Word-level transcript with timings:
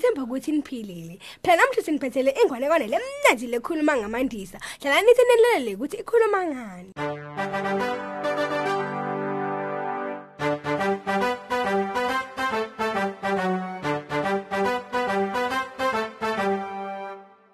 ekhaya 0.00 0.12
ngiyethemba 0.12 0.22
ukuthi 0.24 0.52
niphilile 0.52 1.18
phela 1.42 1.56
namhla 1.56 1.82
siniphethele 1.82 2.30
ingwanekwane 2.42 2.86
lemnanzi 2.88 3.46
lekhuluma 3.46 3.96
ngamandisa 3.96 4.58
hlala 4.80 5.02
nithi 5.02 5.22
nilelele 5.28 5.74
ukuthi 5.76 5.96
ikhuluma 5.96 6.40
ngani 6.46 6.92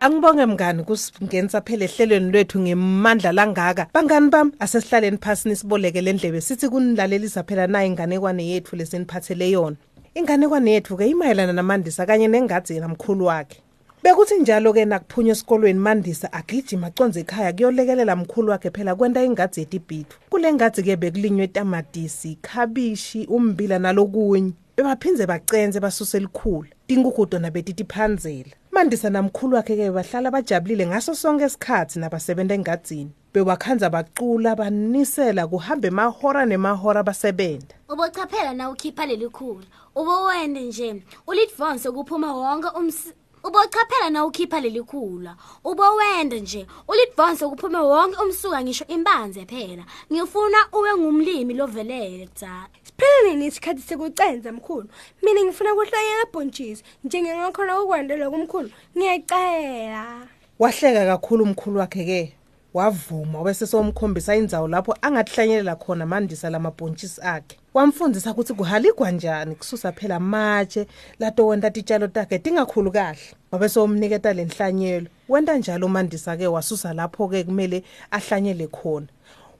Angibonge 0.00 0.46
mngani 0.46 0.84
kusingenisa 0.84 1.60
phela 1.60 1.84
ehlelweni 1.84 2.30
lwethu 2.30 2.60
ngemandla 2.60 3.32
langaka. 3.32 3.88
Bangani 3.94 4.30
bami 4.30 4.52
asesihlaleni 4.60 5.18
phansi 5.18 5.48
nisiboleke 5.48 6.00
le 6.00 6.12
ndlebe 6.12 6.40
sithi 6.40 6.68
kunilalelisa 6.68 7.42
phela 7.42 7.66
nayi 7.66 7.88
inganekwane 7.88 8.46
yethu 8.46 8.76
leseniphathele 8.76 9.50
yona. 9.50 9.76
Inganekwane 10.16 10.70
yethu 10.72 10.96
ke 10.96 11.06
imayelana 11.06 11.52
namandisa 11.52 12.06
kanye 12.06 12.28
nengadzi 12.28 12.80
namkhulu 12.80 13.24
wakhe. 13.24 13.60
Bekuthi 14.02 14.38
njalo 14.38 14.72
ke 14.72 14.84
nakuphunywa 14.84 15.32
esikolweni 15.32 15.78
Mandisa 15.78 16.32
agijima 16.32 16.86
aconze 16.86 17.20
ekhaya 17.20 17.52
kuyolekelela 17.52 18.16
mkhulu 18.16 18.50
wakhe 18.50 18.70
phela 18.70 18.94
kwenta 18.94 19.24
ingadzi 19.24 19.60
yetibhithu. 19.60 20.18
Kule 20.30 20.52
ngadzi 20.52 20.82
ke 20.82 20.96
bekulinywe 20.96 21.46
tamatisi, 21.46 22.38
khabishi, 22.42 23.26
umbila 23.26 23.78
nalokunye. 23.78 24.52
Bebaphinze 24.76 25.26
bacenze 25.26 25.80
basuse 25.80 26.18
likhulu. 26.18 26.68
Tinkukhu 26.86 27.26
tona 27.26 27.50
betitiphanzela. 27.50 28.50
Mandisa 28.72 29.10
namkhulu 29.10 29.56
wakhe 29.56 29.76
ke 29.76 29.90
bahlala 29.90 30.30
bajabulile 30.30 30.86
ngaso 30.86 31.14
sonke 31.14 31.44
isikhathi 31.44 31.98
nabasebenta 31.98 32.54
engadzini. 32.54 33.10
Bewakhanza 33.36 33.90
bacula 33.90 34.56
banisela 34.56 35.46
kuhambe 35.46 35.90
mahora 35.90 36.46
nemahora 36.46 37.02
basebenta. 37.02 37.76
ubochaphela 37.88 38.54
na 38.54 38.70
ukhipha 38.70 39.06
leli 39.06 39.28
khula? 39.28 39.66
Ubowende 39.94 40.60
nje 40.60 41.02
ulidvonse 41.26 41.90
kuphuma 41.90 42.32
wonke 42.32 42.68
ums 42.78 43.12
ubochaphela 43.44 44.10
na 44.10 44.24
ukhipha 44.24 44.60
leli 44.60 44.82
khula? 44.82 45.36
Ubowende 45.64 46.40
nje 46.40 46.66
ulidvonse 46.88 47.46
kuphume 47.46 47.78
wonke 47.78 48.16
umsuka 48.22 48.62
ngisho 48.62 48.84
imbanze 48.88 49.44
phela. 49.44 49.84
Ngifuna 50.12 50.58
ube 50.72 50.94
ngumlimi 50.96 51.54
lovelele 51.54 52.26
kudzala 52.26 52.68
Siphele 52.82 53.30
nini 53.30 53.46
isikhathi 53.46 53.82
sekucenza 53.82 54.52
mkhulu? 54.52 54.88
Mina 55.22 55.44
ngifuna 55.44 55.74
kuhlanyela 55.74 56.24
bhontshisi 56.32 56.82
njengengakhona 57.04 57.80
ukwandela 57.80 58.30
kumkhulu. 58.30 58.70
Ngiyacela. 58.96 60.26
Wahleka 60.58 61.06
kakhulu 61.06 61.44
umkhulu 61.44 61.78
wakhe 61.78 62.04
ke. 62.04 62.36
Wavuma 62.76 63.42
bese 63.42 63.66
somkhombisa 63.66 64.36
indzawo 64.36 64.68
lapho 64.68 64.94
angathlanyelela 65.00 65.76
khona 65.76 66.06
Mandisa 66.06 66.50
lamabhontshisi 66.50 67.20
akhe. 67.22 67.56
Wamfundisa 67.74 68.30
ukuthi 68.32 68.54
kuhaligwa 68.54 69.10
njani 69.10 69.54
kususa 69.54 69.92
phela 69.92 70.20
matshe 70.20 70.86
lato 71.18 71.46
wenta 71.46 71.70
titshalo 71.70 72.06
takhe 72.08 72.38
tingakhulu 72.38 72.92
kahle. 72.92 73.18
Wabe 73.50 73.68
somniketa 73.68 74.32
lenhlanyelo. 74.32 75.06
Wenta 75.28 75.58
njalo 75.58 75.88
Mandisa 75.88 76.36
ke 76.36 76.46
wasusa 76.46 76.92
lapho 76.92 77.28
ke 77.28 77.44
kumele 77.44 77.82
ahlanyele 78.10 78.66
khona. 78.66 79.06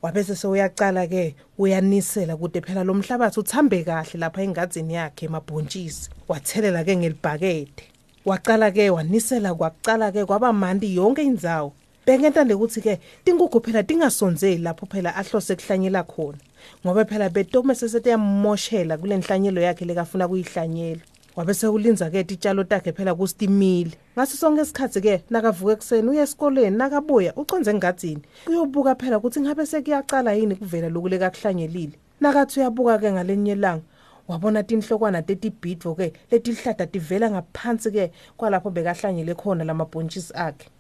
Wabese 0.03 0.37
sewuyacala 0.37 1.07
ke 1.07 1.35
uyanisela 1.59 2.37
kude 2.37 2.61
phela 2.61 2.85
lo 2.85 2.95
mhlabathi 2.95 3.41
uthambe 3.41 3.85
kahle 3.85 4.21
lapha 4.21 4.43
engadzini 4.43 4.95
yakhe 4.95 5.27
emabhontshisi. 5.27 6.11
Wathelela 6.29 6.85
ke 6.85 6.97
ngelibhakede. 6.97 7.83
Waqala 8.27 8.71
ke 8.71 8.91
wanisela 8.91 9.55
kwaqala 9.55 10.13
ke 10.13 10.27
kwaba 10.27 10.53
mandi 10.53 10.97
yonke 10.97 11.23
indzawo. 11.23 11.73
Bengentande 12.07 12.55
ukuthi 12.55 12.81
ke 12.81 13.01
tinkukhu 13.25 13.61
phela 13.61 13.83
tingasonzeli 13.83 14.63
lapho 14.63 14.87
phela 14.87 15.11
ahlose 15.17 15.57
kuhlanyela 15.57 16.05
khona. 16.05 16.39
Ngoba 16.85 17.05
phela 17.05 17.29
betome 17.29 17.75
sesetiyamoshela 17.75 18.97
kule 18.97 19.17
nhlanyelo 19.17 19.61
yakhe 19.61 19.85
lekafuna 19.85 20.29
kuyihlanyela. 20.29 21.01
Wabese 21.37 21.67
ulinza 21.67 22.11
ke 22.11 22.23
titshalo 22.25 22.65
takhe 22.65 22.93
phela 22.93 23.15
kustimile. 23.15 23.91
Ngaso 24.15 24.37
sonke 24.37 24.63
isikhathi 24.63 25.01
ke 25.01 25.23
nakavuka 25.31 25.73
ekseni 25.73 26.09
uye 26.09 26.23
esikoleni 26.23 26.77
nakabuya 26.77 27.35
uconze 27.35 27.71
engadzini. 27.71 28.23
Kuyobuka 28.45 28.95
phela 28.95 29.19
ukuthi 29.19 29.41
ngabe 29.41 29.67
sekuyacala 29.67 30.33
yini 30.33 30.55
kuvela 30.55 30.89
lokuleka 30.89 31.31
kuhlanyelile. 31.31 31.99
Nakathi 32.21 32.61
uyabuka 32.61 32.99
ke 32.99 33.13
ngalenye 33.13 33.53
ilanga 33.53 33.83
wabona 34.29 34.63
tinhlokwana 34.63 35.23
tetibhidvo 35.23 35.95
ke 35.95 36.13
letihlada 36.31 36.87
tivela 36.87 37.31
ngaphansi 37.31 37.91
ke 37.91 38.13
kwalapho 38.37 38.71
bekahlanyele 38.71 39.35
khona 39.35 39.65
lamabhontshisi 39.65 40.33
akhe. 40.35 40.71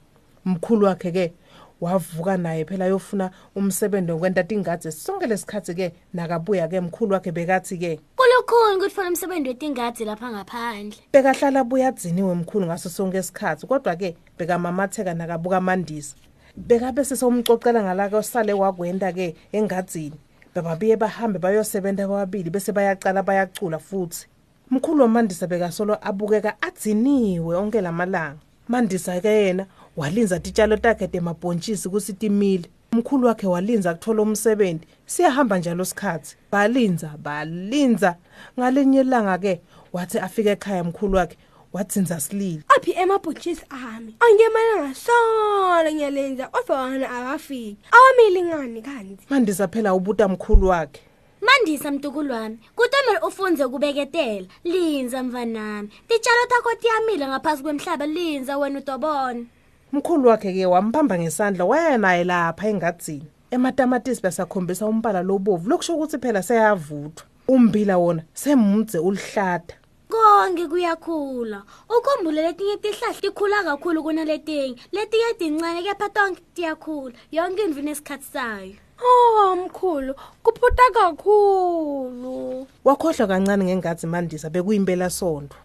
Mkhulu 0.46 0.86
wakhe 0.86 1.12
ke 1.12 1.32
wavuka 1.80 2.36
naye 2.36 2.64
phela 2.64 2.86
yofuna 2.86 3.30
umsebenzi 3.56 4.12
wokwenta 4.12 4.44
tingadze 4.44 4.92
sonke 4.92 5.26
lesikhathi 5.26 5.74
ke 5.74 5.92
nakabuya 6.14 6.68
ke 6.68 6.80
mkhulu 6.80 7.12
wakhe 7.12 7.32
bekathi 7.32 7.78
ke 7.78 8.00
kulukhuni 8.16 8.80
kutfola 8.80 9.08
umsebenzi 9.08 9.48
wetingadzi 9.48 10.04
lapha 10.04 10.30
ngaphandle. 10.30 10.98
bekahlala 11.12 11.64
buyadziniwe 11.64 12.34
mkhulu 12.34 12.66
ngaso 12.66 12.88
sonke 12.88 13.18
isikhathi 13.18 13.66
kodwa 13.66 13.96
ke 13.96 14.16
bekamamatheka 14.38 15.14
nakabuka 15.14 15.60
mandisa 15.60 16.16
bekabe 16.56 17.04
sesomcocela 17.04 17.82
ngalaka 17.82 18.16
osale 18.16 18.52
wakwenta 18.52 19.12
ke 19.12 19.36
engadzini 19.52 20.16
bebabiye 20.54 20.96
bahambe 20.96 21.38
bayosebenta 21.38 22.08
bababili 22.08 22.50
bese 22.50 22.72
bayacala 22.72 23.22
bayacula 23.22 23.78
futhi. 23.78 24.26
Mkhulu 24.70 25.02
wamandisa 25.02 25.46
bekasolo 25.46 25.98
abukeka 26.00 26.62
adziniwe 26.62 27.56
onke 27.56 27.80
lamalanga. 27.80 28.38
Mandisa 28.68 29.20
ke 29.20 29.28
yena 29.28 29.66
walinza 29.96 30.40
titshalo 30.40 30.76
takhe 30.76 31.08
temabhontshisi 31.08 31.88
kusitimile 31.88 32.64
umkhulu 32.92 33.26
wakhe 33.26 33.46
walinza 33.46 33.94
kuthola 33.94 34.22
umsebenzi. 34.22 34.84
Siyahamba 35.06 35.58
njalo 35.58 35.82
isikhathi 35.82 36.36
balinza 36.52 37.10
balinza. 37.18 38.16
Ngalenye 38.58 39.00
ilanga 39.00 39.38
ke 39.38 39.60
wathi 39.92 40.18
afike 40.18 40.50
ekhaya 40.50 40.84
mkhulu 40.84 41.16
wakhe 41.16 41.36
wathinza 41.72 42.20
silile. 42.20 42.62
Aphi 42.76 42.92
emabhontshisi 42.92 43.64
ami? 43.70 44.14
Angemalanga 44.20 44.94
solo 44.94 45.92
ngiyalenza 45.92 46.48
kodwa 46.48 46.82
wona 46.82 47.10
akafiki 47.10 47.76
awamili 47.90 48.42
ngani 48.42 48.82
kanti? 48.82 49.26
Mandisa 49.30 49.68
phela 49.68 49.94
ubuta 49.94 50.28
mkhulu 50.28 50.68
wakhe. 50.68 51.00
Mandisa 51.40 51.90
mtukulu 51.90 52.32
wami 52.32 52.58
kutomele 52.76 53.18
ufunze 53.26 53.68
kubeketela 53.68 54.46
linza 54.64 55.22
mvanami 55.22 55.88
titshalo 56.08 56.46
takho 56.48 56.74
tiyamila 56.74 57.28
ngaphasi 57.28 57.62
kwemhlaba 57.62 58.06
linza 58.06 58.58
wena 58.58 58.78
utobona 58.78 59.44
Mkhulu 59.92 60.28
wakhe 60.28 60.52
ke 60.52 60.66
wambamba 60.66 61.18
ngesandla 61.18 61.64
waya 61.64 61.98
naye 61.98 62.24
lapha 62.24 62.68
engadzini. 62.68 63.26
Ematamatisi 63.50 64.22
basakhombisa 64.22 64.86
umbala 64.86 65.22
lobovu 65.22 65.68
lokusho 65.68 65.94
ukuthi 65.94 66.18
phela 66.18 66.42
seyavuthwa. 66.42 67.24
Umbila 67.48 67.98
wona 67.98 68.22
semudze 68.34 68.98
ulihlata. 68.98 69.76
konke 70.08 70.66
kuyakhula 70.68 71.62
ukhumbule 71.90 72.42
letinye 72.42 72.76
tihlahla 72.76 73.20
tikhula 73.20 73.64
kakhulu 73.64 74.02
kunaletinye 74.02 74.76
letinye 74.92 75.34
tincane 75.38 75.82
kepha 75.82 76.08
tonke 76.08 76.42
tiyakhula 76.54 77.14
yonke 77.32 77.62
indlu 77.62 77.82
nesikhathi 77.82 78.24
sayo 78.32 78.74
oh 79.02 79.56
mkhulu 79.56 80.14
kuphuta 80.42 80.82
kakhulu 80.94 82.66
Wakhohlwa 82.84 83.26
kancane 83.28 83.64
ngengadzi 83.64 84.06
Mandisa 84.06 84.50
bekuyimpela 84.50 85.10
sonto. 85.10 85.56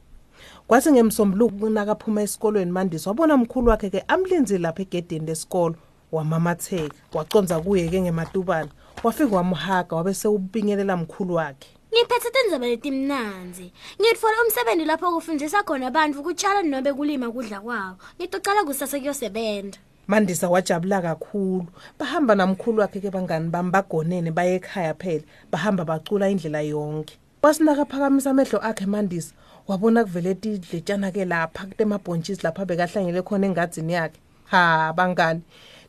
Kwathi 0.71 0.91
ngemsombuluko 0.91 1.69
nakaphuma 1.69 2.21
esikolweni 2.21 2.71
Mandisa 2.71 3.09
wabona 3.09 3.37
mkhulu 3.37 3.67
wakhe 3.69 3.89
ke 3.89 4.03
amlinzi 4.07 4.57
lapha 4.57 4.81
egedini 4.81 5.25
lesikolo 5.25 5.75
wamamatheka 6.11 6.95
waconza 7.13 7.59
kuye 7.59 7.89
ke 7.89 8.01
ngematubana 8.01 8.69
wafika 9.03 9.35
wamhaga 9.35 9.95
wabe 9.95 10.13
sewubingelela 10.13 10.97
mkhulu 10.97 11.33
wakhe. 11.35 11.69
ngiphethe 11.93 12.29
tindzaba 12.31 12.67
letimnanzi 12.67 13.73
ngitfola 14.01 14.35
umsebenzi 14.43 14.85
lapho 14.85 15.11
kufundisa 15.11 15.63
khona 15.63 15.91
bantfu 15.91 16.23
kutshala 16.23 16.63
nobe 16.63 16.93
kulima 16.93 17.31
kudla 17.31 17.59
kwabo. 17.59 17.97
Ngitocala 18.15 18.63
kusasa 18.63 18.99
kuyosebenta. 18.99 19.79
Mandisa 20.07 20.49
wajabula 20.49 21.01
kakhulu. 21.01 21.67
Bahamba 21.99 22.35
namkhulu 22.35 22.79
wakhe 22.79 22.99
ke 23.01 23.11
bangani 23.11 23.49
bami 23.49 23.71
bagonene 23.71 24.31
baye 24.31 24.55
ekhaya 24.55 24.93
phela 24.93 25.23
bahamba 25.51 25.83
bacula 25.85 26.29
indlela 26.29 26.61
yonke. 26.61 27.17
Wasinaka 27.41 27.85
phakamisa 27.85 28.29
amehlo 28.29 28.59
akhe 28.59 28.85
Mandisa 28.85 29.33
wabona 29.67 30.03
kuvele 30.03 30.35
tidletshana 30.35 31.11
ke 31.11 31.25
lapha 31.25 31.65
kutemabhontshisi 31.65 32.43
lapha 32.43 32.65
bekahlanyele 32.65 33.21
khona 33.21 33.47
engadzini 33.47 33.93
yakhe. 33.93 34.19
Ha 34.51 34.93
bangani. 34.93 35.41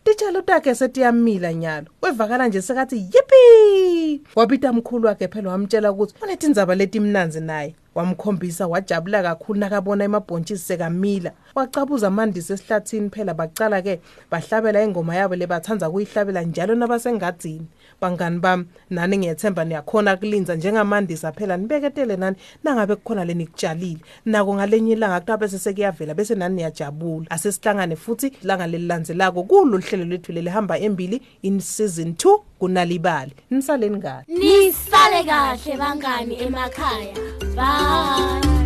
Titshalo 0.05 0.43
takhe 0.43 0.75
setiyamila 0.75 1.53
nyalo. 1.55 1.87
Wevakala 2.03 2.49
nje 2.49 2.63
sekathi 2.63 2.97
yipi? 2.97 4.23
Wabita 4.35 4.73
mkhulu 4.73 5.07
wakhe 5.07 5.29
phela 5.29 5.51
wamtshela 5.51 5.93
ukuthi 5.93 6.15
unetindzaba 6.23 6.75
letimnanzi 6.75 7.41
naye. 7.41 7.75
Wamkhombisa 7.95 8.67
wajabula 8.67 9.23
kakhulu 9.23 9.61
nakabona 9.61 10.05
emabhontshisi 10.05 10.65
sekamila. 10.65 11.33
Wacabuza 11.55 12.07
amandisi 12.07 12.53
esihlathini 12.53 13.11
phela 13.11 13.35
bacala 13.35 13.83
ke 13.83 14.01
bahlabela 14.31 14.83
ingoma 14.83 15.17
yabo 15.17 15.37
lebathanza 15.37 15.91
kuyihlabela 15.91 16.43
njalo 16.43 16.75
nabasengadzini 16.75 17.67
bangani 18.01 18.39
bami 18.39 18.65
nani 18.91 19.19
ngiyethemba 19.19 19.65
niyakhona 19.65 20.17
kulinza 20.17 20.55
njengamandisa 20.55 21.33
phela 21.33 21.57
nibeketele 21.57 22.17
nani? 22.17 22.37
Nangabe 22.65 22.97
kukhona 22.97 23.25
lenikutshalile 23.25 24.01
nako 24.25 24.55
ngalenye 24.55 24.93
ilanga 24.93 25.21
kutabe 25.21 25.49
sesekuyavela 25.49 26.15
bese 26.15 26.35
nani 26.35 26.55
niyajabula. 26.55 27.31
Asesihlangane 27.31 27.97
futhi 27.97 28.33
langa 28.43 28.67
lelilandzelako 28.67 29.43
kulo 29.43 29.79
hlelo 29.79 30.05
lethu 30.05 30.33
lelihamba 30.33 30.79
embili 30.79 31.23
in 31.43 31.61
season 31.61 32.13
2 32.13 32.41
kunalibali. 32.59 33.33
Nisaleni 33.51 33.97
ngani 33.97 34.25
nisale 34.29 35.25
kahle 35.25 35.77
bangani 35.77 36.43
emakhaya. 36.43 37.32
Bye 37.55 38.62